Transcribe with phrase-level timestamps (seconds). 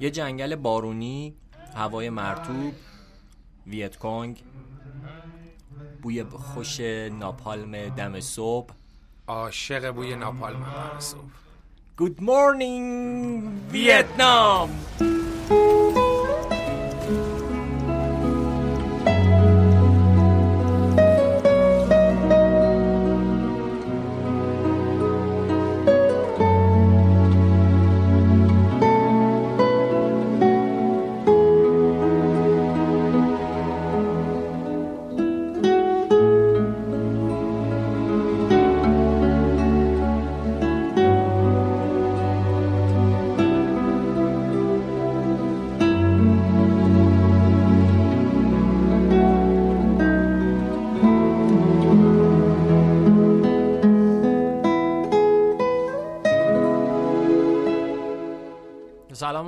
[0.00, 1.34] یه جنگل بارونی
[1.74, 2.74] هوای مرتوب
[3.66, 4.44] ویتکونگ
[6.02, 6.80] بوی خوش
[7.10, 8.74] ناپالم دم صبح.
[9.28, 11.22] عاشق بوی ناپالم دم صبح.
[11.98, 12.82] Good morning
[13.72, 14.70] ویتنام!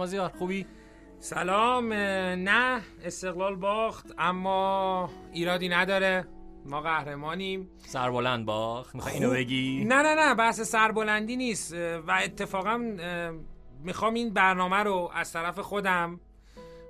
[0.00, 0.66] مازیار خوبی؟
[1.18, 6.26] سلام نه استقلال باخت اما ایرادی نداره.
[6.66, 7.70] ما قهرمانیم.
[7.78, 11.74] سربلند باخت می‌خوای اینو بگی؟ نه نه نه بحث سربلندی نیست.
[12.06, 12.76] و اتفاقا
[13.84, 16.20] می‌خوام این برنامه رو از طرف خودم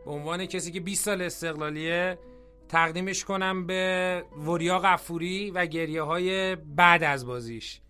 [0.04, 2.18] به عنوان کسی که 20 سال استقلالیه
[2.68, 7.80] تقدیمش کنم به وریا غفوری و گریه های بعد از بازیش.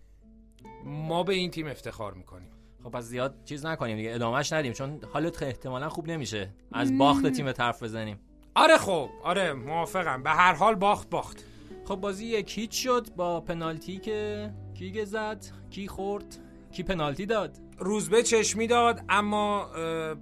[0.85, 2.50] ما به این تیم افتخار می‌کنیم.
[2.83, 7.27] خب پس زیاد چیز نکنیم دیگه ادامهش ندیم چون حالت احتمالا خوب نمیشه از باخت
[7.27, 8.19] تیم طرف بزنیم.
[8.55, 11.45] آره خب آره موافقم به هر حال باخت باخت.
[11.85, 16.37] خب بازی یک هیچ شد با پنالتی که کی زد کی خورد
[16.71, 19.65] کی پنالتی داد؟ روزبه چشمی داد اما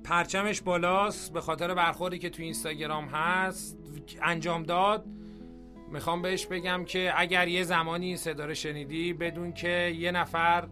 [0.04, 3.78] پرچمش بالاست به خاطر برخوردی که تو اینستاگرام هست
[4.22, 5.06] انجام داد.
[5.92, 10.68] می‌خوام بهش بگم که اگر یه زمانی این صدا رو شنیدی بدون که یه نفر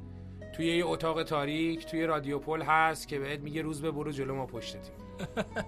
[0.53, 4.36] توی یه اتاق تاریک توی رادیو پل هست که بهت میگه روز به برو جلو
[4.36, 4.95] ما پشت تیم.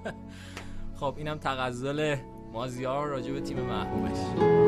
[1.00, 2.16] خب اینم تغزل
[2.54, 4.59] مازیار راجع به تیم محبوبش.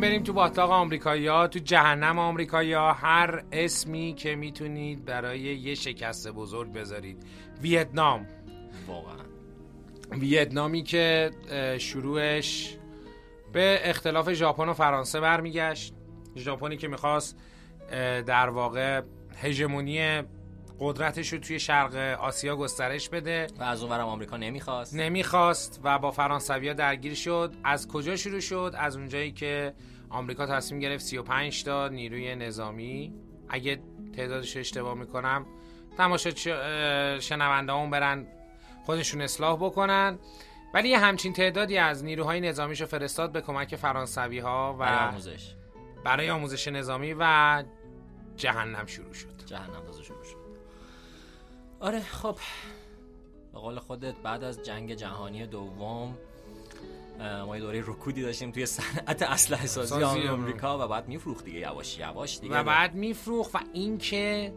[0.00, 5.40] می‌خوایم بریم تو باطلاق آمریکایی ها تو جهنم آمریکایی ها هر اسمی که می‌تونید برای
[5.40, 7.22] یه شکست بزرگ بذارید.
[7.62, 8.26] ویتنام.
[8.86, 9.24] واقعا.
[10.10, 11.30] ویتنامی که
[11.78, 12.76] شروعش
[13.52, 15.94] به اختلاف ژاپن و فرانسه برمیگشت.
[16.36, 17.38] ژاپنی که می‌خواست
[18.26, 19.02] در واقع
[19.36, 20.22] هژمونی
[20.80, 23.46] قدرتش رو توی شرق آسیا گسترش بده.
[23.58, 24.94] و از اونورم آمریکا نمی‌خواست.
[24.94, 27.54] نمی‌خواست و با فرانسویا درگیر شد.
[27.64, 29.74] از کجا شروع شد؟ از اونجایی که
[30.10, 33.14] آمریکا تصمیم گرفت 35 تا نیروی نظامی.
[33.48, 33.82] اگه
[34.16, 35.46] تعدادش اشتباه می‌کنم
[35.96, 36.30] تماشا
[37.20, 38.26] شنونده اون برن
[38.86, 40.18] خودشون اصلاح بکنن.
[40.74, 45.54] ولی یه همچین تعدادی از نیروهای نظامیشو فرستاد به کمک فرانسوی ها و برای آموزش.
[46.04, 47.64] برای آموزش نظامی و
[48.36, 49.46] جهنم شروع شد.
[49.46, 49.82] جهنم
[51.80, 52.36] آره خب.
[53.52, 56.18] به قول خودت بعد از جنگ جهانی دوم
[57.46, 61.98] ما یه دوره رکودی داشتیم توی صنعت اسلحه سازی آمریکا و بعد میفروخت دیگه یواش
[61.98, 62.60] یواش دیگه.
[62.60, 64.54] و بعد میفروخت و اینکه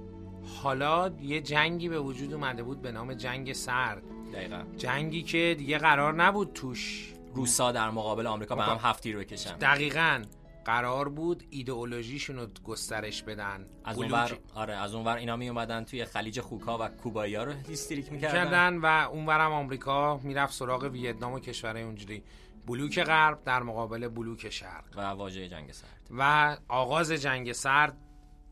[0.64, 4.04] حالا یه جنگی به وجود اومده بود به نام جنگ سرد.
[4.34, 4.64] دقیقا.
[4.78, 9.58] جنگی که دیگه قرار نبود توش روسا در مقابل آمریکا به هم هفتی رو بکشن.
[9.58, 10.24] دقیقا.
[10.66, 13.66] قرار بود ایدئولوژیشون رو گسترش بدن.
[13.86, 17.52] از اونور آره از اونور اینا می اومدن توی خلیج خوکا و کوبایی ها رو
[17.52, 18.78] هیستریک می‌کردن.
[18.78, 22.24] و اونورم آمریکا می‌رفت سراغ ویتنام و کشورهای اونجوری.
[22.68, 24.84] بلوک غرب در مقابل بلوک شرق.
[24.96, 26.08] و واژه جنگ سرد.
[26.12, 27.98] و آغاز جنگ سرد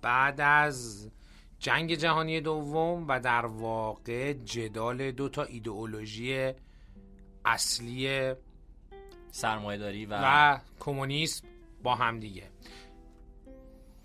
[0.02, 1.10] بعد از
[1.60, 6.54] جنگ جهانی دوم و در واقع جدال دو تا ایدئولوژی
[7.46, 8.34] اصلی
[9.32, 11.48] سرمایه‌داری و, و کمونیسم
[11.84, 12.50] با هم دیگه.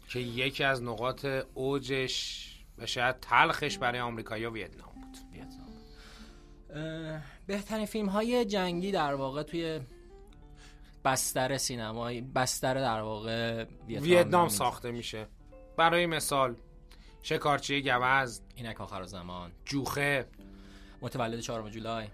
[0.08, 2.46] که یکی از نقاط اوجش
[2.78, 5.16] و شاید تلخش برای آمریکا ویتنام بود.
[5.32, 5.66] ویتنام.
[7.46, 9.80] بهترین فیلم های جنگی در واقع توی
[11.04, 15.26] بستر سینمایی بستر در واقع ویتنام, ویتنام ساخته میشه.
[15.76, 16.56] برای مثال
[17.22, 19.52] شکارچی گوز اینک آخر زمان.
[19.64, 20.26] جوخه
[21.00, 22.06] متولد چهارم جولای.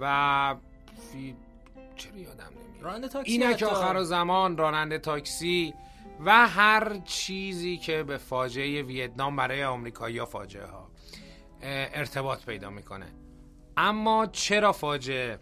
[0.00, 0.56] و
[1.12, 1.36] فی...
[1.96, 5.74] چرا یادم نمیاد؟ راننده تاکسی اینک آخر زمان راننده تاکسی
[6.24, 10.90] و هر چیزی که به فاجعه ویتنام برای آمریکایی فاجعه ها
[11.62, 13.06] ارتباط پیدا می‌کنه.
[13.76, 15.38] اما چرا فاجعه؟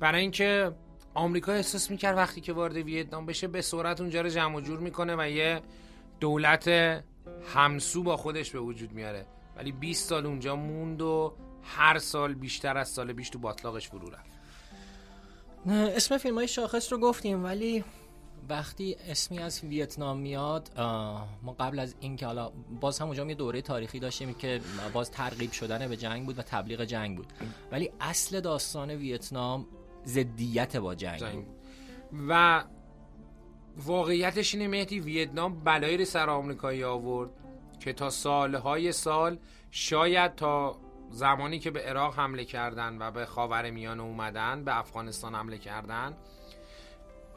[0.00, 0.72] برای اینکه
[1.14, 5.16] آمریکا احساس می‌کرد وقتی که وارد ویتنام بشه به سرعت اونجا رو جمع جور می‌کنه
[5.18, 5.60] و یه
[6.20, 6.68] دولت
[7.54, 9.26] همسو با خودش به وجود میاره.
[9.56, 14.10] ولی 20 سال اونجا موند و هر سال بیشتر از سال بیش تو باطلاقش فرو
[14.10, 14.37] رفت
[15.66, 17.84] اسم فیلم های شاخص رو گفتیم ولی
[18.48, 20.70] وقتی اسمی از ویتنام میاد
[21.42, 24.60] ما قبل از اینکه حالا باز هم اونجا یه دوره تاریخی داشتیم که
[24.92, 27.32] باز ترغیب شدن به جنگ بود و تبلیغ جنگ بود
[27.72, 29.66] ولی اصل داستان ویتنام
[30.04, 31.44] زدیت با جنگ, جنگ.
[32.28, 32.64] و
[33.76, 37.30] واقعیتش اینه مهدی ویتنام بلایی رو سر آمریکایی آورد
[37.80, 39.38] که تا سالهای سال
[39.70, 40.76] شاید تا
[41.10, 46.16] زمانی که به عراق حمله کردن و به خاور میانه اومدن به افغانستان حمله کردن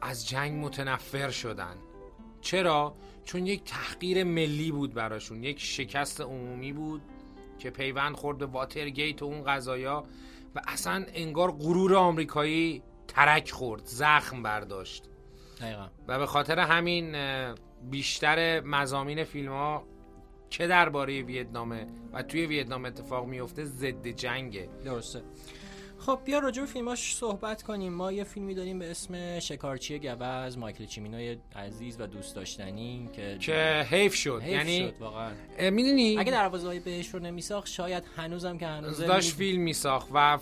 [0.01, 1.75] از جنگ متنفر شدن
[2.41, 2.95] چرا؟
[3.25, 7.01] چون یک تحقیر ملی بود براشون یک شکست عمومی بود
[7.59, 10.06] که پیوند خورد به واترگیت و اون قضایا
[10.56, 15.03] و اصلا انگار غرور آمریکایی ترک خورد زخم برداشت
[15.62, 15.88] دقیقا.
[16.07, 17.15] و به خاطر همین
[17.89, 19.83] بیشتر مزامین فیلم ها
[20.51, 25.21] چه درباره ویتنامه و توی ویتنام اتفاق میفته ضد جنگه؟ درسته.
[26.00, 27.94] خب بیا راجع به فیلماش صحبت کنیم.
[27.94, 33.38] ما یه فیلمی داریم به اسم شکارچی گوز مایکل چیمینوی عزیز و دوست داشتنی که
[33.39, 34.42] که حیف شد.
[34.42, 35.31] حیف یعنی شد واقعا.
[35.59, 40.39] می‌دونی؟ اگه دروازه‌های بهش رو نمیساخت شاید هنوزم که هنوز داشت فیلم میساخت و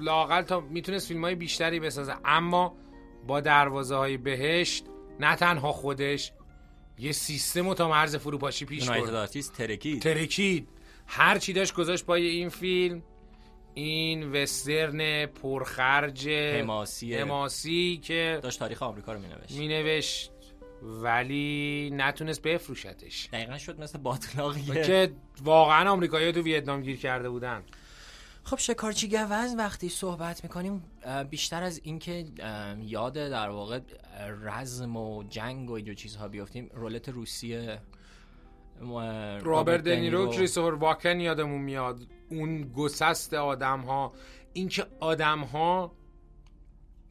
[0.00, 2.14] لاقل تا می‌تونست فیلم های بیشتری بسازه.
[2.24, 2.76] اما
[3.26, 4.84] با دروازه های بهشت
[5.20, 6.32] نه تنها خودش
[6.98, 9.26] یه سیستم تا مرز فروپاشی پیش برد.
[9.26, 10.02] ترکید.
[10.02, 10.68] ترکید.
[11.06, 13.02] هر چی داشت گذاشت پای این فیلم
[13.74, 17.14] این وسترن پرخرج حماسی.
[17.14, 19.52] حماسی که داشت تاریخ آمریکا رو مینوشت.
[19.52, 20.30] مینوشت
[20.82, 23.28] ولی نتونست بفروشتش.
[23.32, 25.12] دقیقا شد مثل باطلاقیه که
[25.42, 27.62] واقعا آمریکایی تو ویتنام گیر کرده بودن.
[28.46, 30.82] خب شکارچی گوز وقتی صحبت می‌کنیم
[31.30, 32.26] بیشتر از اینکه
[32.80, 33.80] یاد در واقع
[34.42, 37.80] رزم و جنگ و اینجور چیزها بیافتیم رولت روسیه
[39.42, 40.30] رابرت دنیرو.
[40.30, 44.12] کریستوفر واکن یادمون میاد اون گسست آدم ها
[44.52, 45.92] اینکه آدم ها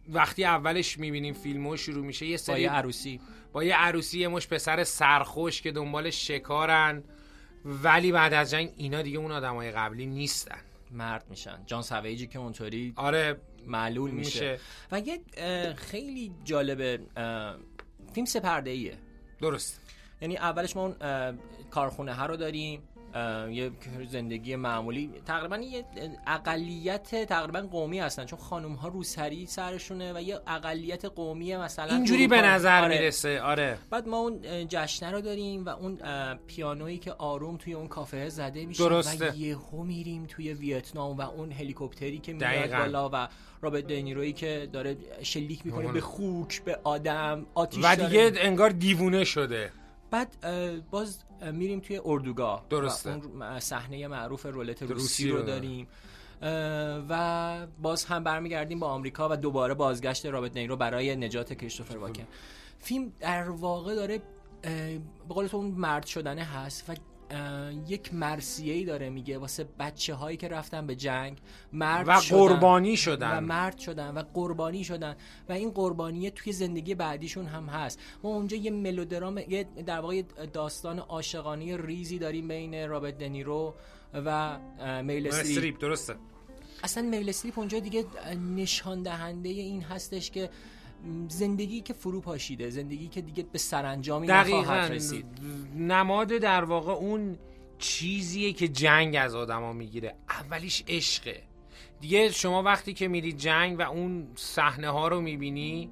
[0.10, 3.22] وقتی اولش می‌بینیم فیلمو شروع میشه یه سری با یه عروسی.
[3.54, 7.04] با یه عروسی یه مش پسر سرخوش که دنبال شکارن.
[7.66, 10.62] ولی بعد از جنگ اینا دیگه اون آدمای قبلی نیستن.
[10.94, 11.64] مرد میشن.
[11.66, 14.60] جان سویجی که اونطوری آره معلول میشه,
[14.92, 15.20] و یه
[15.76, 17.00] خیلی جالبه
[18.14, 18.98] فیلم سپرده ایه
[19.42, 19.82] درست.
[20.22, 20.96] یعنی اولش ما اون
[21.72, 22.84] کارخونه ها رو داریم.
[23.52, 23.72] یه
[24.10, 25.10] زندگی معمولی.
[25.26, 25.86] تقریبا یه
[26.28, 32.28] اقلیت تقریبا قومی هستن چون خانم ها روسری سرشونه و یه اقلیت قومی مثلا اینجوری
[32.28, 33.00] به نظر آره.
[33.00, 33.78] می‌رسه آره.
[33.90, 36.00] بعد ما اون جشنه رو داریم و اون
[36.48, 39.32] پیانویی که آروم توی اون کافه زده میشه درسته.
[39.32, 43.28] و یهو میریم توی ویتنام و اون هلیکوپتری که میاد بالا و
[43.62, 49.24] رابرت دنیرویی که داره شلیک می‌کنه به خوک به آدم آتیش و دیگه انگار دیوونه
[49.24, 49.72] شده.
[50.12, 50.36] بعد
[50.92, 53.10] باز میریم توی اردوگاه درسته.
[53.10, 55.88] اون صحنه معروف رولت روسی رو داریم.
[57.10, 62.28] و باز هم برمیگردیم با آمریکا و دوباره بازگشت رابط نیرو برای نجات کریستوفر واکن.
[62.80, 64.22] فیلم در واقع داره
[65.28, 66.94] به قول اون مرد شدنه هست و
[67.88, 71.38] یک مرسیه داره میگه واسه بچه هایی که رفتن به جنگ
[71.74, 73.38] مرد و قربانی شدن.
[73.38, 75.16] و مرد شدن و قربانی شدن.
[75.50, 78.00] و این قربانی توی زندگی بعدیشون هم هست.
[78.24, 80.22] ما اونجا یه ملودرام یه در واقع
[80.54, 83.76] داستان عاشقانه ریزی داریم بین رابرت دنیرو
[84.14, 84.60] و
[85.04, 86.16] میل استریپ درسته.
[86.84, 88.06] اصلا میل استریپ اونجا دیگه
[88.56, 90.50] نشان دهنده این هستش که
[91.28, 95.26] زندگی که فرو پاشیده زندگی که دیگه به سرانجامی نخواهد رسید.
[95.76, 97.38] نماد در واقع اون
[97.78, 100.16] چیزیه که جنگ از آدما می‌گیره.
[100.30, 101.44] اولیش عشقه.
[102.02, 105.90] دیگه شما وقتی که میری جنگ و اون صحنه ها رو می‌بینی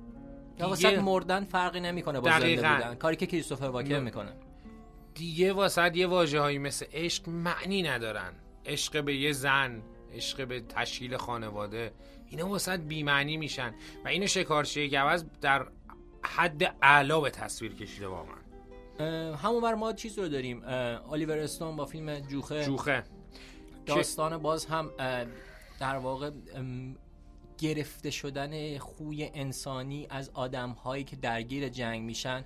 [0.76, 2.96] دیگه مردن فرقی نمی‌کنه با زنده بودن.
[2.96, 4.32] کاری که کریستوفر واکر می‌کنه.
[5.14, 8.34] دیگه واسه یه واژه هایی مثل عشق معنی ندارن.
[8.66, 9.82] عشق به یه زن
[10.14, 11.92] عشق به تشکیل خانواده.
[12.32, 13.74] اینا واسه بیمعنی میشن
[14.06, 15.68] و اینو شکارچی گوز در
[16.24, 18.36] حد اعلا به تصویر کشیده واقعا.
[19.36, 20.64] همون بر ما چیز رو داریم.
[21.12, 22.66] الیور استون با فیلم جوخه.
[22.66, 23.04] جوخه.
[23.86, 24.92] داستان باز هم
[25.80, 26.32] در واقع
[27.58, 32.46] گرفته شدن خوی انسانی از آدم هایی که درگیر جنگ میشن.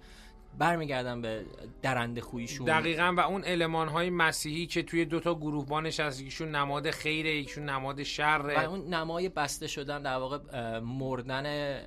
[0.58, 1.46] برمیگردن به
[1.82, 6.56] درنده خویشون دقیقا و اون علمان های مسیحی که توی دوتا گروه بانش از یکیشون
[6.56, 8.66] نماد خیره یکیشون نماد شره.
[8.66, 11.78] و اون نمای بسته شدن در واقع مردن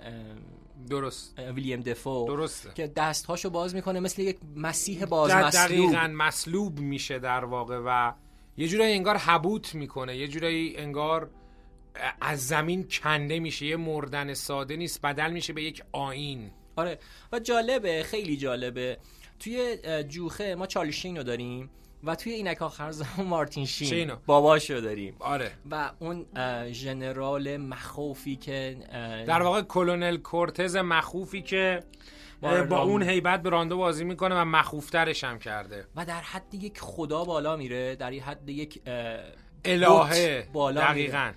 [0.90, 1.38] درست.
[1.38, 2.26] ویلیام دفو.
[2.26, 2.70] درسته.
[2.74, 8.12] که دستهاشو باز می‌کنه مثل یک مسیح باز مسلوب دقیقا مسلوب میشه در واقع و
[8.56, 10.16] یه جورایی انگار حبوت می‌کنه.
[10.16, 11.30] یه جورایی انگار
[12.20, 13.66] از زمین کنده میشه.
[13.66, 16.98] یه مردن ساده نیست بدل میشه به یک آین آره.
[17.32, 18.98] و جالبه خیلی جالبه.
[19.40, 21.70] توی جوخه ما چارلی رو داریم
[22.04, 24.16] و توی اینک آخر زمان مارتین شین شینو.
[24.26, 25.16] باباشو داریم.
[25.20, 25.50] آره.
[25.70, 26.26] و اون
[26.72, 28.76] ژنرال مخوفی که
[29.26, 31.82] در واقع کلونل کورتز مخوفی که
[32.42, 35.86] با اون هیبت به راندو بازی می‌کنه و مخوفترش هم کرده.
[35.96, 38.80] و در حد یک خدا بالا میره در حد یک
[39.64, 41.18] الهه بالا دقیقا.
[41.18, 41.34] میره.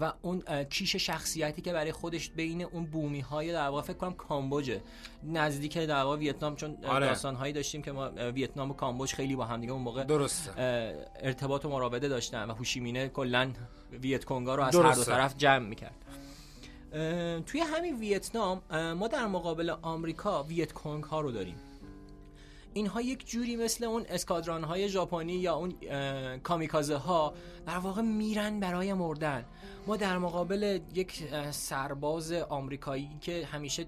[0.00, 4.12] و اون کیش شخصیتی که برای خودش بین اون بومی های در واقع فکر کنم
[4.12, 4.80] کامبوجه.
[5.24, 7.06] نزدیک در واقع ویتنام چون آره.
[7.06, 10.52] داستان هایی داشتیم که ما ویتنام و کامبوج خیلی با هم دیگه اون موقع درسته.
[11.20, 13.52] ارتباط و مراوده داشتن و هوشیمینه کلا
[13.92, 16.04] ویت کنگا رو از هر دو طرف جمع می‌کرد.
[17.46, 18.62] توی همین ویتنام
[18.96, 21.56] ما در مقابل آمریکا ویت کنگ ها رو داریم.
[22.72, 25.74] اینها یک جوری مثل اون اسکادران های ژاپنی یا اون
[26.38, 27.34] کامیکازه ها
[27.66, 29.44] در واقع میرن برای مردن.
[29.86, 33.84] ما در مقابل یک سرباز آمریکایی که همیشه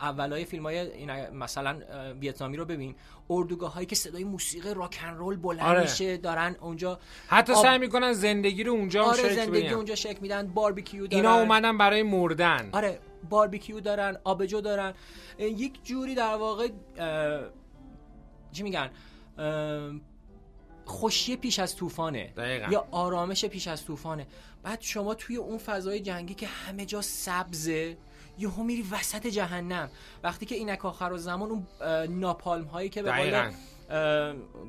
[0.00, 1.78] اولای فیلم های مثلا
[2.20, 2.94] ویتنامی رو ببین
[3.30, 5.80] اردوگاه هایی که صدای موسیقی راکن رول بلند آره.
[5.80, 7.62] میشه دارن اونجا حتی آب...
[7.62, 11.24] سعی می‌کنن زندگی رو اونجا آره شکل زندگی اونجا شکل میدن باربیکیو دارن.
[11.24, 12.68] اینا اومدن برای مردن.
[12.72, 12.98] آره
[13.30, 14.94] باربیکیو دارن آبجو دارن.
[15.38, 16.68] یک جوری در واقع
[18.52, 18.90] چی میگن؟
[20.90, 22.32] خوشی پیش از طوفانه.
[22.70, 24.26] یا آرامش پیش از طوفانه.
[24.62, 27.96] بعد شما توی اون فضای جنگی که همه جا سبزه
[28.38, 29.90] یهو میری وسط جهنم.
[30.22, 31.66] وقتی که اینک آخر و زمان اون
[32.18, 33.50] ناپالم هایی که به قول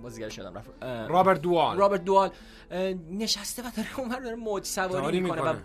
[0.04, 0.70] بازیگر شدم رفت
[1.10, 1.78] رابرت دوال.
[1.78, 2.32] رابرت دوال.
[3.12, 5.56] نشسته و داره اونور داره موج سواری می‌کنه و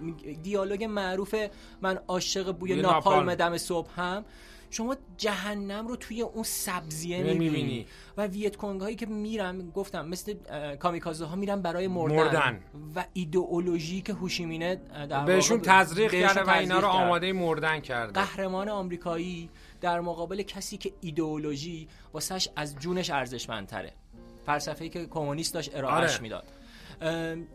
[0.42, 1.34] دیالوگ معروف
[1.82, 4.24] من عاشق بوی ناپالم دم صبح هم
[4.70, 7.86] شما جهنم رو توی اون سبزیه می‌بینی.
[8.16, 10.34] و ویت کنگ هایی که میرن گفتم مثل
[10.76, 12.60] کامیکازه ها میرن برای مردن, مردن.
[12.96, 14.74] و ایدئولوژی که هوشیمینه
[15.10, 18.20] در بهشون تزریق کرده و اینا رو آماده مردن کرده.
[18.20, 23.92] قهرمان آمریکایی در مقابل کسی که ایدئولوژی واسش از جونش ارزشمندتره.
[24.46, 26.22] فلسفه‌ای که کمونیست داشت ارائهش آره.
[26.22, 26.44] می‌داد.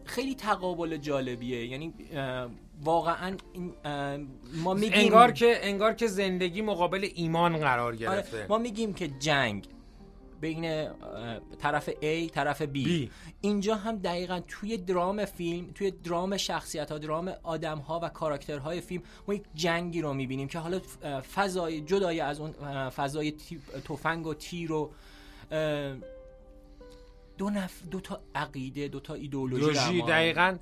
[0.06, 1.66] خیلی تقابل جالبیه.
[1.66, 1.94] یعنی
[2.84, 3.38] واقعا
[4.54, 8.46] ما میگیم انگار که انگار که زندگی مقابل ایمان قرار آره، گرفته.
[8.50, 9.68] ما میگیم که جنگ
[10.42, 10.88] بین
[11.60, 12.88] طرف A طرف B.
[12.88, 13.10] B,
[13.42, 18.82] اینجا هم دقیقا توی درام فیلم توی درام شخصیت ها درام آدم ها و کاراکترهای
[18.82, 20.82] فیلم ما یک جنگی رو می‌بینیم که حالا
[21.36, 22.52] فضای جدای از اون
[22.90, 23.34] فضای
[23.86, 24.92] تفنگ و تیر و
[27.42, 30.58] دو نف دو تا عقیده دو تا ایدئولوژی دقیقا.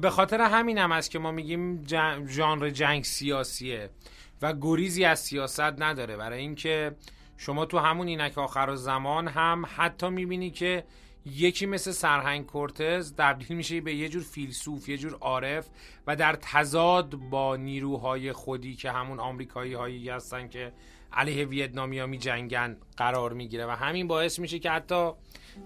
[0.00, 1.86] به خاطر همین هم است که ما میگیم
[2.28, 3.90] ژانر جنگ سیاسیه
[4.42, 6.16] و گریزی از سیاست نداره.
[6.16, 6.96] برای اینکه
[7.36, 10.84] شما تو همون اینک آخر زمان هم حتی می‌بینی که
[11.26, 15.68] یکی مثل سرهنگ کورتز تبدیل میشه به یه جور فیلسوف یه جور عارف
[16.06, 20.72] و در تضاد با نیروهای خودی که همون آمریکایی هایی هستن که
[21.12, 23.66] علیه ویتنامیا می جنگن قرار می‌گیره.
[23.66, 25.12] و همین باعث میشه که حتی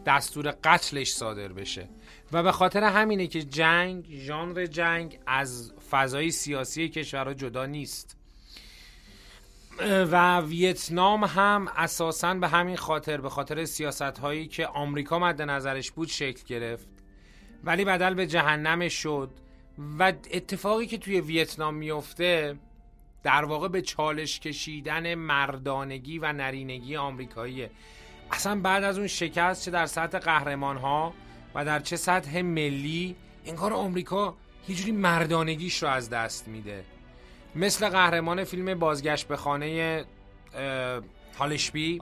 [0.07, 1.89] دستور قتلش صادر بشه.
[2.33, 8.17] و به خاطر همینه که جنگ ژانر جنگ از فضای سیاسی کشورها جدا نیست.
[9.81, 15.91] و ویتنام هم اساسا به همین خاطر به خاطر سیاست هایی که آمریکا مد نظرش
[15.91, 16.89] بود شکل گرفت
[17.65, 19.31] ولی بدل به جهنم شد.
[19.99, 22.59] و اتفاقی که توی ویتنام میفته
[23.23, 27.71] در واقع به چالش کشیدن مردانگی و نرینگی آمریکاییه.
[28.31, 31.15] اصلا بعد از اون شکست چه در سطح قهرمان ها
[31.55, 33.17] و در چه سطح ملی
[33.47, 34.35] انگار آمریکا
[34.69, 36.85] یه جوری مردانگیش رو از دست میده.
[37.55, 40.05] مثل قهرمان فیلم بازگشت به خانه
[41.39, 42.01] هالشبی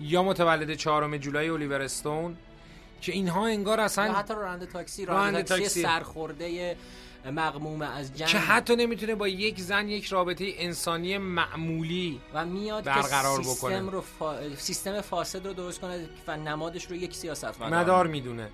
[0.00, 2.36] یا متولد چهارم جولای الیور استون
[3.00, 5.82] که اینها انگار اصلا حتی راننده تاکسی راننده تاکسی.
[5.82, 6.76] سرخورده
[7.30, 12.84] مغموم از جنگ که حتی نمی‌تونه با یک زن یک رابطه انسانی معمولی و میاد
[12.84, 14.04] برقرار که سیستم رو
[14.56, 18.50] سیستم فاسد رو درست کنه و نمادش رو یک سیاست مدار می‌دونه.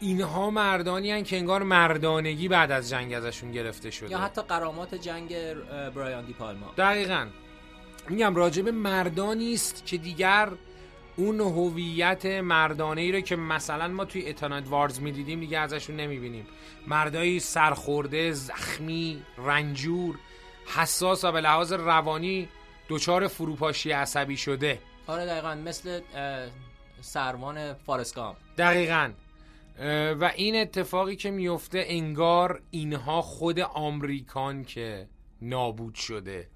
[0.00, 4.10] اینها مردانی هن که انگار مردانگی بعد از جنگ ازشون گرفته شده.
[4.10, 5.54] یا حتی قرامات جنگ
[5.94, 6.72] برایان دی پالما.
[6.76, 7.26] دقیقا.
[8.08, 10.48] میگم راجب مردانی است که دیگر
[11.16, 16.46] اون هویت مردانه ای رو که مثلا ما توی اتانات وارز می‌دیدیم دیگه ازشون نمی‌بینیم.
[16.86, 20.18] مردایی سرخورده زخمی رنجور
[20.66, 22.48] حساس و به لحاظ روانی
[22.88, 24.78] دچار فروپاشی عصبی شده.
[25.06, 26.00] آره دقیقا مثل
[27.00, 29.10] سروان فارسکام دقیقا.
[30.20, 35.08] و این اتفاقی که میفته انگار اینها خود آمریکان که
[35.42, 36.48] نابود شده.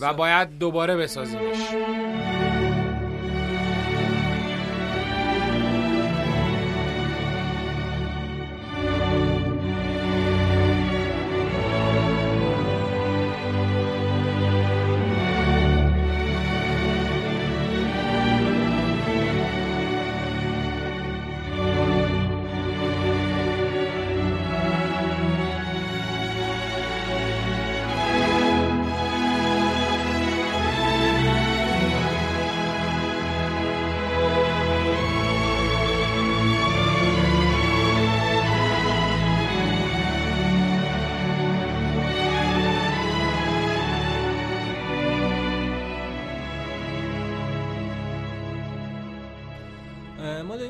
[0.00, 1.56] و باید دوباره بسازیمش.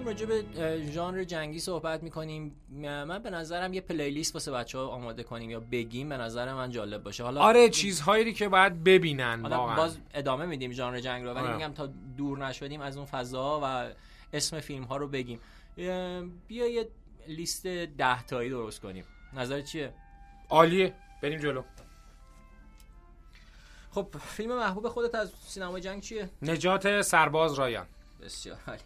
[0.04, 2.56] داریم راجع به ژانر جنگی صحبت می‌کنیم.
[2.70, 6.70] من به نظرم یه پلیلیست واسه بچه ها آماده کنیم یا بگیم به نظر من
[6.70, 7.24] جالب باشه.
[7.24, 9.76] حالا آره چیزهایی که باید ببینن واقعا.
[9.76, 11.56] باز ادامه میدیم ژانر جنگ رو ولی آره.
[11.56, 13.94] میگم تا دور نشدیم از اون فضا و
[14.32, 15.40] اسم فیلم ها رو بگیم.
[16.46, 16.88] بیا یه
[17.28, 19.04] لیست ده تایی درست کنیم.
[19.32, 19.92] نظر چیه؟
[20.48, 20.94] عالیه.
[21.22, 21.62] بریم جلو.
[23.90, 27.86] خب فیلم محبوب خودت از سینما جنگ چیه؟ نجات سرباز رایان.
[28.22, 28.80] بسیار عالی.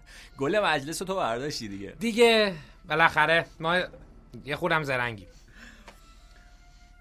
[0.40, 1.90] گل مجلس تو برداشتی دیگه.
[1.90, 2.54] دیگه
[2.88, 3.80] بالاخره ما
[4.44, 5.26] یه خودم زرنگی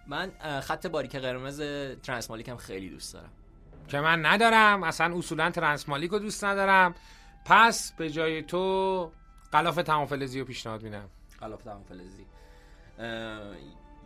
[0.08, 0.32] من
[0.62, 1.62] خط باریک قرمز
[2.04, 3.30] ترانسمالیک خیلی دوست دارم.
[3.88, 6.96] که من ندارم اصلا اصولا ترانسمالیک رو دوست ندارم.
[7.46, 9.12] پس به جای تو
[9.52, 11.10] قلاف تمام فلزی رو پیشنهاد میدم.
[11.40, 12.26] قلاف تمام فلزی.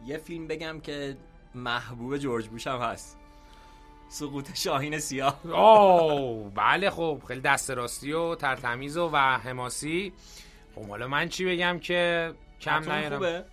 [0.06, 1.18] یه فیلم بگم که
[1.56, 3.18] محبوب جورج بوش هم هست.
[4.10, 5.40] سقوط شاهین سیاه.
[5.46, 10.14] اوه بله خب خیلی دست راستی و ترتمیز و, و حماسی.
[10.76, 13.16] خب حالا من چی بگم که کم نیارم.
[13.16, 13.46] خوبه.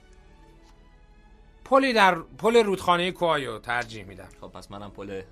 [1.64, 4.28] پلی در پل رودخانه کوای رو ترجیح میدم.
[4.40, 5.22] خب پس منم پل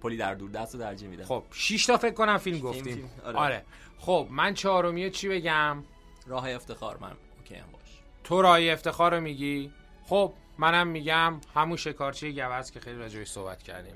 [0.00, 1.24] پلی در دور دست رو ترجیح میدم.
[1.24, 2.84] خب 6 تا فکر کنم فیلم گفتیم.
[2.84, 3.38] فیلم آره.
[3.38, 3.64] آره.
[3.98, 5.84] خب من چهارمی چی بگم؟
[6.26, 8.02] راه افتخار من OK هم باش.
[8.24, 9.72] تو راه افتخار رو میگی؟
[10.04, 13.94] خب منم میگم همون شکارچی گوز که خیلی راجعش صحبت کردیم.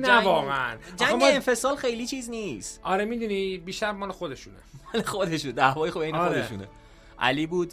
[0.00, 2.80] نه واقعا جنگ انفصال خیلی چیز نیست.
[2.82, 4.56] آره می‌دونی بیشتر مال خودشونه.
[4.94, 5.52] مال خودشونه.
[5.52, 6.42] دعوای خب این آره.
[6.42, 6.68] خودشونه.
[7.18, 7.72] علی بود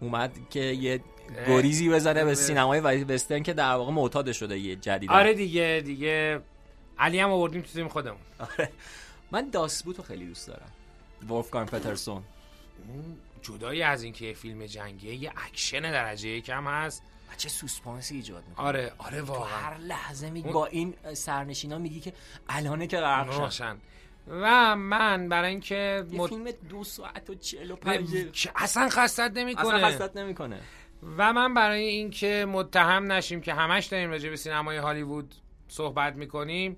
[0.00, 1.00] اومد که یه
[1.46, 6.40] گریزی بزنه به سینمای وسترن که در واقع معتاد شده یه جدید آره دیگه دیگه.
[6.98, 8.20] علی هم آوردیم تو تیم خودمون.
[8.38, 8.72] آره.
[9.30, 10.72] من Das Boot و خیلی دوست دارم.
[11.28, 12.22] ولفگانگ پترسون.
[13.42, 17.02] جدایی از اینکه فیلم جنگیه یه اکشن درجه یکم هست.
[17.32, 18.66] و چه سوسپانسی ایجاد می‌کنه.
[18.66, 19.56] آره آره واقعا.
[19.58, 22.12] هر لحظه میگی با این سرنشینا میگی که
[22.48, 23.52] الانه که غرق
[24.28, 29.66] و من برای اینکه یه فیلم دو ساعت و چهل و پنج اصلا خستت نمی‌کنه.
[29.66, 30.60] اصلا خستت نمی‌کنه.
[31.16, 35.34] و من برای اینکه متهم نشیم که همش داریم راجع به سینمای هالیوود
[35.68, 36.76] صحبت می‌کنیم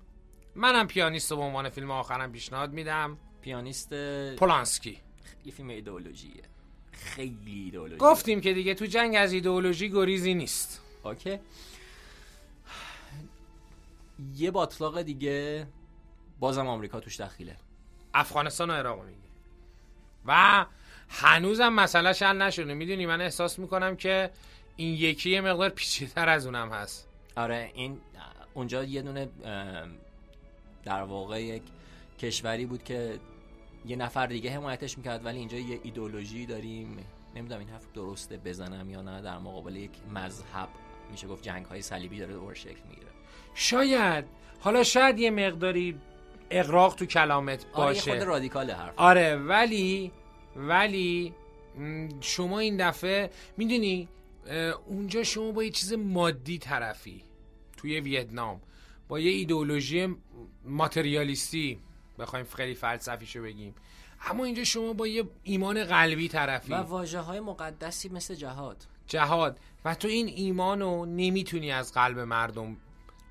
[0.54, 3.18] منم پیانیست به عنوان فیلم آخرم پیشنهاد میدم.
[3.40, 3.94] پیانیست
[4.36, 4.98] پولانسکی.
[5.44, 6.42] یه فیلم ایدئولوژیه.
[6.98, 10.80] خیلی ایدئولوژی گفتیم که دیگه تو جنگ از ایدئولوژی گریزی نیست.
[11.04, 11.38] اوکی.
[14.36, 15.66] یه باطلاق دیگه
[16.40, 17.56] بازم آمریکا توش دخیله.
[18.14, 19.18] افغانستان و عراق میگه
[20.26, 20.66] و
[21.08, 22.74] هنوزم مسئله حل نشده.
[22.74, 24.30] می‌دونی من احساس می‌کنم که
[24.76, 27.08] این یکی یه مقدار پیچیده‌تر از اونم هست.
[27.36, 28.00] آره این
[28.54, 29.28] اونجا یه دونه
[30.84, 31.62] در واقع یک
[32.18, 33.18] کشوری بود که
[33.88, 36.96] یه نفر دیگه حمایتش می‌کرد ولی اینجا یه ایدولوژی داریم.
[37.36, 40.68] نمی‌دونم این حرف درسته بزنم یا نه در مقابل یک مذهب
[41.10, 43.08] میشه گفت جنگ های صلیبی داره دور شکل می‌گیره.
[43.54, 44.24] شاید.
[44.60, 45.98] حالا شاید یه مقداری
[46.50, 48.10] اقراق تو کلامت باشه.
[48.10, 48.94] آره خود رادیکال حرف.
[48.96, 50.12] آره ولی
[50.56, 51.34] ولی
[52.20, 54.08] شما این دفعه می‌دونی
[54.86, 57.22] اونجا شما با یه چیز مادی طرفی
[57.76, 58.60] توی ویتنام
[59.08, 60.16] با یه ایدئولوژی
[60.64, 61.78] ماتریالیستی.
[62.18, 63.74] بخوایم خیلی فلسفیشو بگیم.
[64.26, 66.72] اما اینجا شما با یه ایمان قلبی طرفی.
[66.72, 68.86] و واجه های مقدسی مثل جهاد.
[69.06, 69.58] جهاد.
[69.84, 72.76] و تو این ایمانو نمی‌تونی از قلب مردم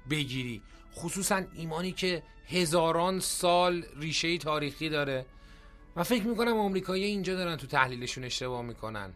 [0.09, 0.61] بگیری.
[0.95, 5.25] خصوصا ایمانی که هزاران سال ریشه تاریخی داره.
[5.95, 9.13] و فکر می‌کنم آمریکایی اینجا دارن تو تحلیلشون اشتباه می‌کنن.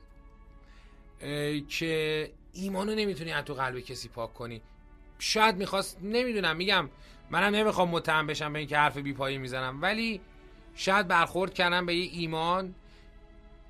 [1.70, 4.62] که ایمانو نمی‌تونی از تو قلب کسی پاک کنی.
[5.20, 6.90] شاید می‌خواست نمی‌دونم میگم.
[7.32, 9.82] منم نمی‌خوام متهم بشم به اینکه حرف بی پایی می‌زنم.
[9.82, 10.22] ولی
[10.76, 12.76] شاید برخورد کردم به یه ایمان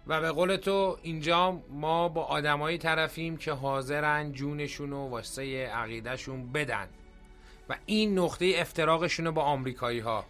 [0.07, 6.51] و به قول تو اینجا ما با آدمایی طرفیم که حاضرن جونشون و واسه عقیدهشون
[6.51, 6.87] بدن.
[7.69, 10.25] و این نقطه افتراقشون با آمریکایی ها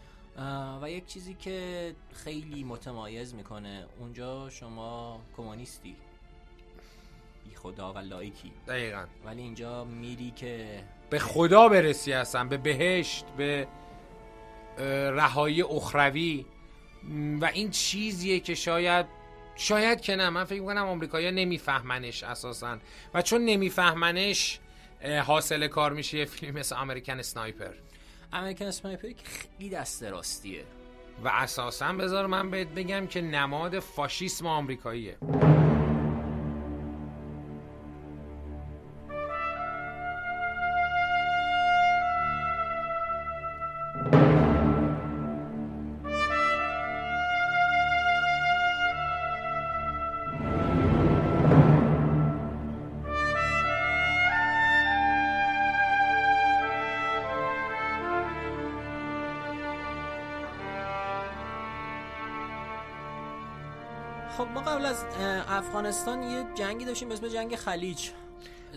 [0.82, 5.96] و یک چیزی که خیلی متمایز می‌کنه اونجا شما کمونیستی.
[7.44, 8.52] بی خدا و لایکی.
[8.68, 9.06] دقیقا.
[9.26, 13.68] ولی اینجا میری که به خدا برسی هستن به بهشت به
[15.16, 16.46] رهایی اخروی.
[17.42, 19.06] و این چیزیه که شاید
[19.56, 22.78] شاید که نه من فکر می‌کنم آمریکایی‌ها نمیفهمنش اساسا.
[23.14, 24.60] و چون نمیفهمنش
[25.26, 27.74] حاصل کار میشه یه فیلم مثل امریکن اسنایپر
[28.34, 30.64] امریکن اسنایپر که خیلی دست راستیه.
[31.24, 35.18] و اساسا بذار من بهت بگم که نماد فاشیسم آمریکاییه.
[65.62, 68.10] افغانستان یه جنگی داشتیم به اسم جنگ خلیج.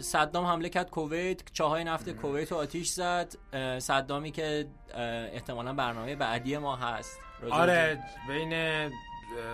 [0.01, 3.35] صدام حمله کرد کویت چاهای نفت کویت رو آتیش زد.
[3.79, 4.67] صدامی که
[5.33, 7.21] احتمالا برنامه بعدی ما هست.
[7.51, 8.91] آره بین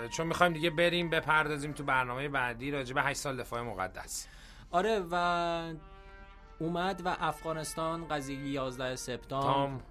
[0.09, 4.27] چون می‌خوایم دیگه بریم بپردازیم تو برنامه بعدی راجع به 8 سال دفاع مقدس.
[4.71, 5.75] آره و
[6.59, 9.83] اومد و افغانستان قضیه 11 سپتامبر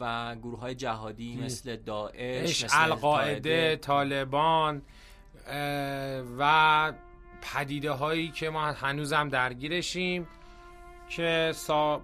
[0.00, 4.82] و گروه های جهادی مثل داعش مثل القاعده طالبان.
[6.38, 6.92] و
[7.42, 10.28] پدیده هایی که ما هنوزم درگیرشیم
[11.08, 12.02] که سا...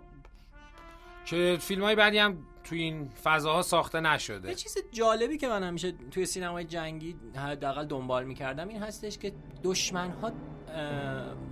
[1.25, 4.49] که فیلم های بعدی هم توی این فضاها ساخته نشده.
[4.49, 9.33] یه چیز جالبی که من همیشه توی سینمای جنگی حداقل دنبال می‌کردم این هستش که
[9.65, 10.33] دشمن ها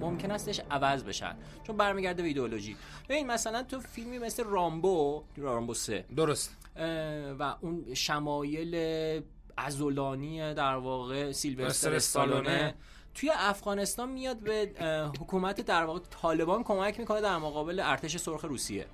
[0.01, 2.77] ممکن استش عوض بشن چون برمیگرده به ایدئولوژی.
[3.09, 6.57] ببین مثلا تو فیلمی مثل رامبو رامبو 3 درست.
[7.39, 8.75] و اون شمایل
[9.59, 12.75] ازولانی در واقع سیلوستر استالونه
[13.15, 14.71] توی افغانستان میاد به
[15.21, 18.87] حکومت در واقع طالبان کمک می‌کنه در مقابل ارتش سرخ روسیه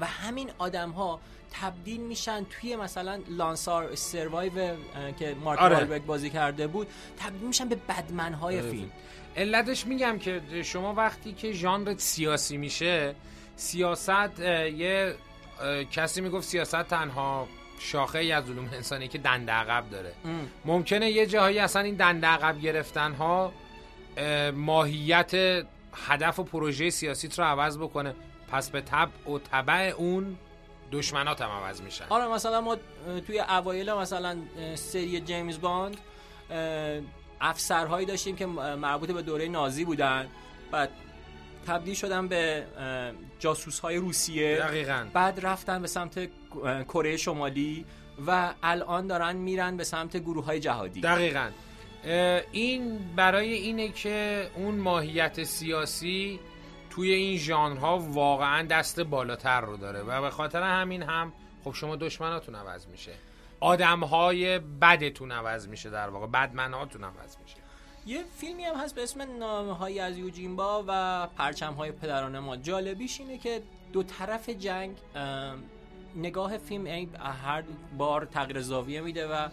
[0.00, 1.20] و همین آدم ها
[1.52, 4.76] تبدیل میشن توی مثلا لانسار سروایو
[5.18, 5.98] که مارک آره.
[5.98, 6.86] بازی کرده بود
[7.18, 8.70] تبدیل میشن به بدمن های آره.
[8.70, 8.90] فیلم
[9.36, 13.14] علتش میگم که شما وقتی که ژانر سیاسی میشه
[13.56, 15.14] سیاست یه
[15.90, 20.12] کسی می‌گفت سیاست تنها شاخه ای از علوم انسانی که دنده عقب داره.
[20.64, 23.52] ممکنه یه جاهایی اصلا این دنده عقب گرفتن ها
[24.54, 25.64] ماهیت
[26.08, 28.14] هدف و پروژه سیاسی رو عوض بکنه.
[28.52, 30.36] پس به تب و طبع اون
[30.92, 32.04] دشمنات هم عوض میشن.
[32.08, 32.76] آره مثلا ما
[33.26, 34.36] توی اوایل مثلا
[34.74, 35.96] سری جیمز باند
[37.40, 40.28] افسرهایی داشتیم که مربوط به دوره نازی بودن.
[40.70, 40.90] بعد
[41.66, 42.64] تبدیل شدن به
[43.38, 44.56] جاسوس های روسیه.
[44.56, 45.06] دقیقا.
[45.12, 46.28] بعد رفتن به سمت
[46.84, 47.84] کره شمالی
[48.26, 51.00] و الان دارن میرن به سمت گروه های جهادی.
[51.00, 51.50] دقیقا.
[52.52, 56.40] این برای اینه که اون ماهیت سیاسی
[56.90, 61.32] توی این ژانرها واقعا دست بالاتر رو داره و به خاطر همین هم
[61.64, 63.12] خب شما دشمناتون عوض میشه.
[63.60, 67.56] آدمهای بدتون عوض میشه در واقع بدمنهاتون عوض میشه.
[68.06, 72.56] یه فیلمی هم هست به اسم نامه های از یوجینبا و پرچم های پدران ما.
[72.56, 74.96] جالبیش اینه که دو طرف جنگ
[76.16, 76.86] نگاه فیلم
[77.44, 77.62] هر
[77.98, 79.48] بار تغییر زاویه میده و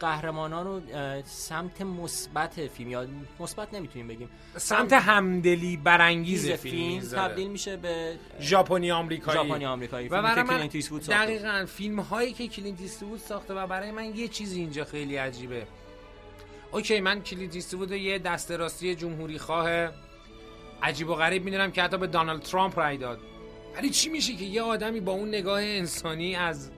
[0.00, 0.80] قهرمانان رو
[1.24, 3.06] سمت مثبت فیلم یا
[3.40, 4.30] مثبت نمی‌تونیم بگیم.
[4.56, 9.38] سمت همدلی برانگیز فیلم, فیلم تبدیل میشه به ژاپنی آمریکایی.
[9.38, 10.08] ژاپنی آمریکایی.
[10.08, 10.66] و برای من
[11.08, 15.66] دقیقاً فیلم هایی که کلینت ایستوود ساخته و برای من یه چیزی اینجا خیلی عجیبه.
[16.72, 19.88] OK من کلینت ایستوود یه دست راستی جمهوری خواه
[20.82, 23.20] عجیب و غریب می‌دونم که حتی به دونالد ترامپ رای داد.
[23.76, 26.70] ولی چی میشه که یه آدمی با اون نگاه انسانی از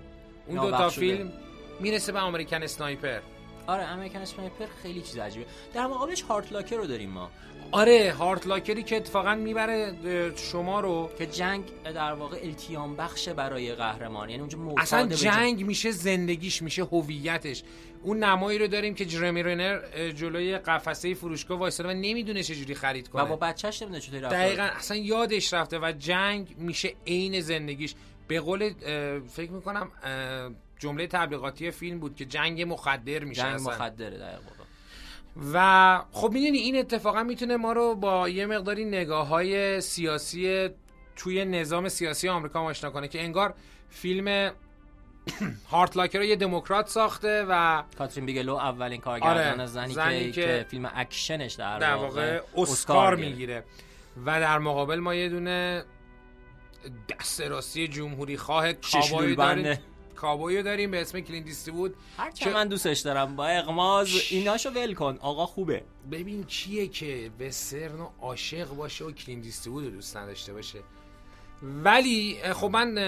[0.46, 1.32] اون دو تا فیلم
[1.80, 3.20] می‌رسه به American Sniper؟
[3.66, 5.46] آره American Sniper خیلی چیز عجیبه.
[5.74, 7.30] در مقابلش Hurt Locker رو داریم ما.
[7.72, 9.94] آره Hurt Locker ی که اتفاقا می‌بره
[10.36, 11.10] شما رو.
[11.18, 14.30] که جنگ در واقع التیام بخش برای قهرمان.
[14.30, 17.62] یعنی اونجا اصلا جنگ میشه زندگیش میشه هویتش.
[18.02, 23.08] اون نمایی رو داریم که جرمی رنر جلوی قفسه فروشگاه وایساده و نمی‌دونه چجوری خرید
[23.08, 23.22] کنه.
[23.22, 27.94] و با بچه‌ش نمی‌دونه چطوری رفته دقیقاً اصلا یادش رفته و جنگ میشه عین زندگیش.
[28.28, 28.72] به قول
[29.28, 29.90] فکر می‌کنم
[30.78, 34.38] جمله تبلیغاتی فیلم بود که جنگ مخدر میشه جنگ مخدره در
[35.52, 40.68] و خب می‌دونی این اتفاقا می‌تونه ما رو با یه مقداری نگاه های سیاسی
[41.16, 43.54] توی نظام سیاسی آمریکا آشنا کنه که انگار
[43.90, 44.52] فیلم
[45.70, 50.42] هارت لاکر رو یه دموکرات ساخته و کاترین بیگلو اولین کارگردان آره، زنی, زنی که,
[50.42, 53.64] که, فیلم اکشنش در, در واقع اسکار می‌گیره.
[54.26, 55.84] و در مقابل ما یه دونه
[57.08, 59.78] دست راستی جمهوری خواه کابایی داریم.
[60.16, 64.94] کابویو داریم به اسم کلینت بود هر که من دوستش دارم با اقماز ایناشو ول
[64.94, 65.18] کن.
[65.20, 65.82] آقا خوبه.
[66.10, 70.78] ببین کیه که به سرن عاشق باشه و کلینت بود دوست نداشته باشه.
[71.62, 72.98] ولی خب من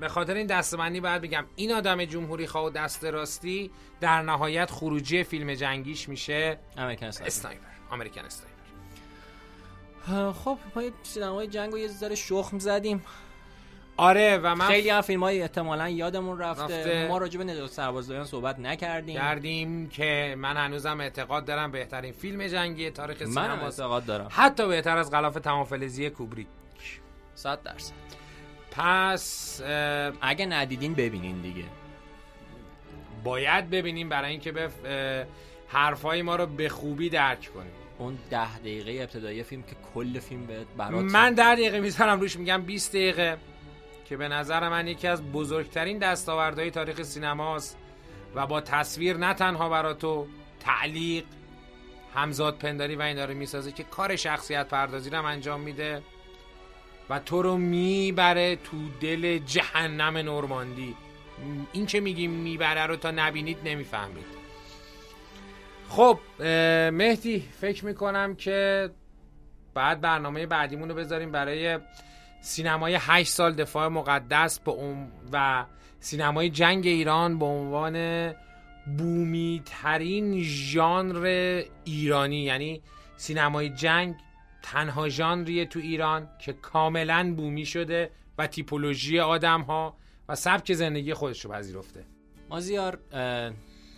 [0.00, 4.70] به خاطر این دستبندی باید بگم این آدم جمهوری خواه و دست راستی در نهایت
[4.70, 8.56] خروجی فیلم جنگیش میشه امریکن اسنایپر امریکن اسنایپر
[10.32, 13.02] خب ما سینمای جنگ رو یه ذره شخم زدیم.
[13.96, 17.08] آره و من خیلی هم فیلم های احتمالا یادمون رفته, رفته.
[17.08, 19.14] ما راجع به نجات سربازداران صحبت نکردیم.
[19.14, 24.28] کردیم که من هنوزم اعتقاد دارم بهترین فیلم جنگی تاریخ سینما من اعتقاد دارم.
[24.30, 26.46] حتی بهتر از غلاف تمام فلزی کوبریک.
[27.34, 27.92] 100 درصد.
[28.76, 29.60] پس
[30.20, 31.64] اگه ندیدین ببینین دیگه.
[33.24, 34.70] باید ببینیم برای اینکه به
[35.68, 37.72] حرفای ما رو به خوبی درک کنیم.
[37.98, 42.36] اون ده دقیقه ابتدایی فیلم که کل فیلم به برات من ده دقیقه می‌ذارم روش
[42.36, 43.36] میگم 20 دقیقه
[44.04, 47.78] که به نظر من یکی از بزرگترین دستاوردهای تاریخ سینماست
[48.34, 50.26] و با تصویر نه تنها برا تو
[50.60, 51.24] تعلیق
[52.14, 56.02] همزاد پنداری و اینا رو می‌سازه که کار شخصیت پردازی رو انجام میده.
[57.10, 60.94] و تو رو می‌بره تو دل جهنم نورماندی.
[61.72, 64.26] این که میگیم می‌بره رو تا نبینید نمی‌فهمید.
[65.88, 66.18] خب
[66.92, 68.90] مهدی فکر می‌کنم که
[69.74, 71.78] بعد برنامه بعدیمون رو بذاریم برای
[72.40, 74.72] سینمای 8 سال دفاع مقدس به
[75.32, 75.64] و
[76.00, 78.34] سینمای جنگ ایران به عنوان
[78.98, 82.82] بومی ترین ژانر ایرانی یعنی
[83.16, 84.14] سینمای جنگ
[84.72, 89.96] تنها ژانریه تو ایران که کاملا بومی شده و تیپولوژی آدم ها
[90.28, 92.04] و سبک زندگی خودش رو پذیرفته.
[92.50, 92.98] مازیار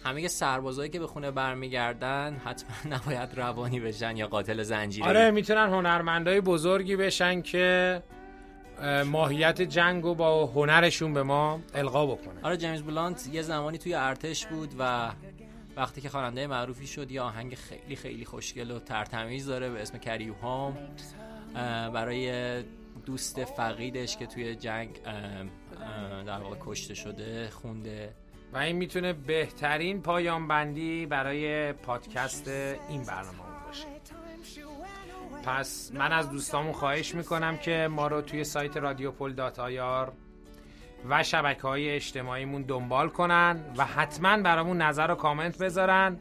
[0.04, 5.68] همه سربازایی که به خونه برمیگردن حتما نباید روانی بشن یا قاتل زنجیری آره می‌تونن
[5.68, 8.02] هنرمندای بزرگی بشن که
[9.06, 12.40] ماهیت جنگ رو با هنرشون به ما القا بکنه.
[12.42, 15.10] آره جیمز بلانت یه زمانی توی ارتش بود و
[15.78, 19.98] وقتی که خواننده معروفی شد یه آهنگ خیلی خیلی خوشگل و ترتمیز داره به اسم
[19.98, 20.78] کریو هام
[21.94, 22.62] برای
[23.06, 25.02] دوست فقیدش که توی جنگ
[26.26, 28.14] در واقع کشته شده خونده.
[28.52, 33.86] و این می‌تونه بهترین پایان بندی برای پادکست این برنامه باشه.
[35.44, 39.58] پس من از دوستامون خواهش می‌کنم که ما رو توی سایت رادیو دات
[41.08, 46.18] و شبکه های اجتماعیمون دنبال کنن و حتما برامون نظر و کامنت بذارن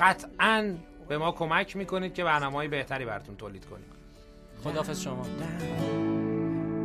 [0.00, 0.74] قطعا
[1.08, 3.86] به ما کمک می‌کنید که برنامه های بهتری براتون تولید کنیم
[4.64, 5.22] خدافز شما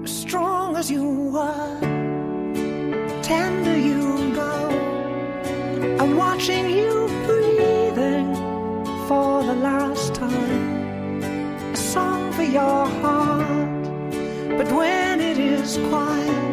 [0.06, 1.80] Strong as you are,
[3.24, 4.04] tender you
[4.42, 4.54] go.
[6.02, 6.94] I'm watching you
[7.26, 8.28] breathing
[9.08, 11.24] for the last time.
[11.74, 13.84] A song for your heart,
[14.58, 16.45] but when it is quiet,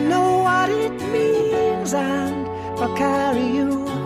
[0.00, 2.48] I know what it means and
[2.80, 3.99] I'll carry you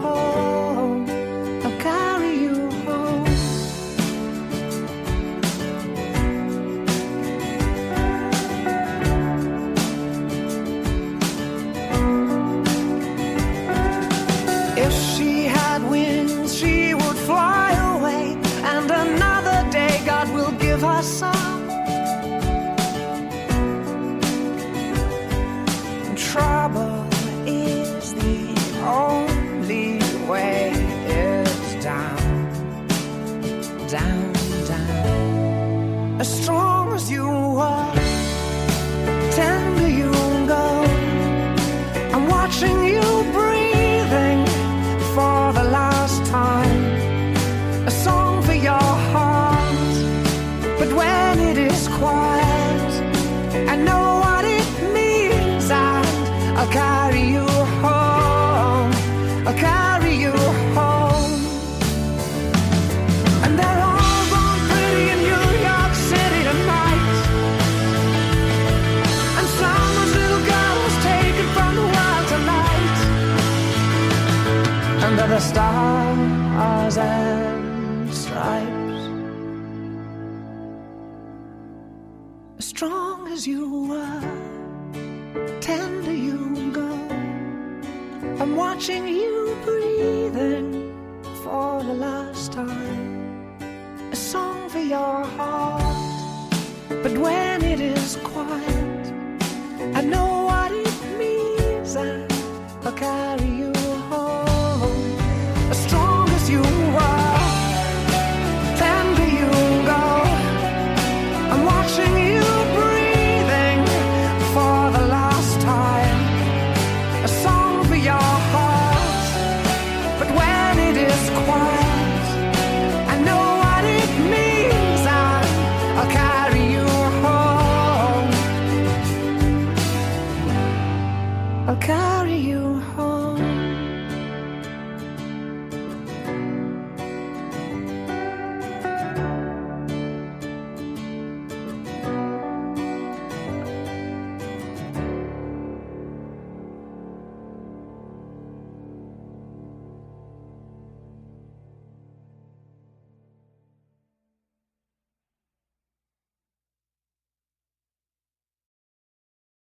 [102.86, 103.72] I'll carry you
[104.10, 106.03] home.